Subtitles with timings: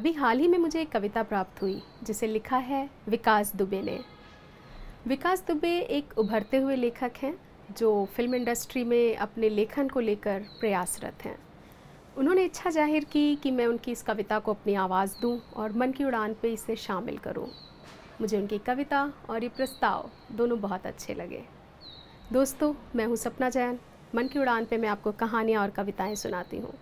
[0.00, 3.98] अभी हाल ही में मुझे एक कविता प्राप्त हुई, जिसे लिखा है विकास दुबे ने।
[5.06, 7.34] विकास दुबे एक उभरते हुए लेखक हैं,
[7.78, 11.36] जो फ़िल्म इंडस्ट्री में अपने लेखन को लेकर प्रयासरत हैं।
[12.16, 15.92] उन्होंने इच्छा ज़ाहिर की कि मैं उनकी इस कविता को अपनी आवाज़ दूँ और मन
[15.92, 17.48] की उड़ान पे इसे शामिल करूँ।
[18.20, 21.44] मुझे उनकी कविता और ये प्रस्ताव दोनों बहुत अच्छे लगे।
[22.32, 23.78] दोस्तों, मैं हूँ सपना जैन।
[24.14, 26.74] मन की उड़ान पे मैं आपको कहानियाँ और कविताएँ सुनाती हूँ।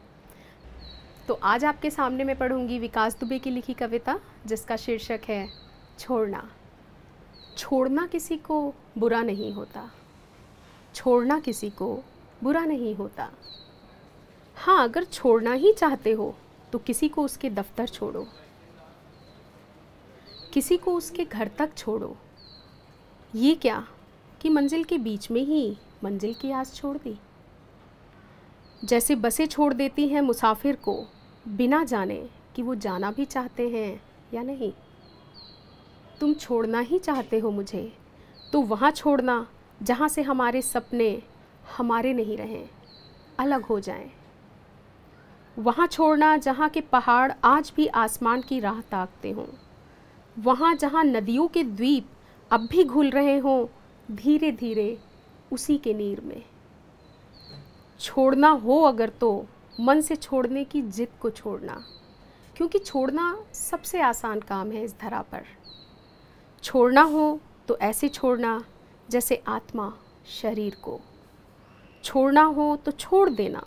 [1.29, 5.48] तो आज आपके सामने मैं पढ़ूँगी विकास दुबे की लिखी कविता, जिसका शीर्षक है,
[5.98, 6.51] छोड़ना।
[7.56, 9.91] छोड़ना किसी को बुरा नहीं होता।
[10.95, 12.02] छोड़ना किसी को
[12.42, 13.28] बुरा नहीं होता।
[14.56, 16.34] हाँ अगर छोड़ना ही चाहते हो
[16.73, 18.26] तो किसी को उसके दफ्तर छोड़ो।
[20.52, 22.16] किसी को उसके घर तक छोड़ो।
[23.34, 23.87] ये क्या
[24.40, 27.18] कि मंजिल के बीच में ही मंजिल की आस छोड़ दी?
[28.84, 31.06] जैसे बसें छोड़ देती हैं मुसाफिर को
[31.48, 32.16] बिना जाने
[32.57, 34.01] कि वो जाना भी चाहते हैं
[34.34, 34.73] या नहीं।
[36.21, 37.93] तुम छोड़ना ही चाहते हो मुझे
[38.52, 39.46] तो वहाँ छोड़ना
[39.80, 41.10] जहाँ से हमारे सपने
[41.77, 42.68] हमारे नहीं रहें,
[43.38, 44.10] अलग हो जाएँ।
[45.57, 49.46] वहाँ छोड़ना जहाँ के पहाड़ आज भी आसमान की राह ताकते हों।
[50.37, 52.09] वहाँ जहाँ नदियों के द्वीप
[52.51, 53.66] अब भी घुल रहे हों
[54.09, 54.96] धीरे धीरे
[55.52, 56.43] उसी के नीर में।
[58.01, 59.46] छोड़ना हो अगर तो
[59.80, 61.82] मन से छोड़ने की जिद को छोड़ना।
[62.57, 65.44] क्योंकि छोड़ना सबसे आसान काम है इस धरा पर।
[66.65, 68.62] छोड़ना हो तो ऐसे छोड़ना,
[69.09, 69.93] जैसे आत्मा
[70.32, 71.00] शरीर को।
[72.04, 73.65] छोड़ना हो तो छोड़ देना,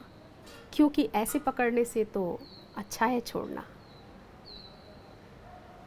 [0.73, 2.39] क्योंकि ऐसे पकड़ने से तो
[2.77, 3.63] अच्छा है छोड़ना।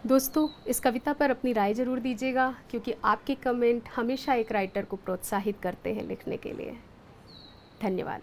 [0.06, 4.96] दोस्तों, इस कविता पर अपनी राय ज़रूर दीजिएगा, क्योंकि आपके कमेंट हमेशा एक राइटर को
[4.96, 6.76] प्रोत्साहित करते हैं लिखने के लिए।
[7.82, 8.22] धन्यवाद।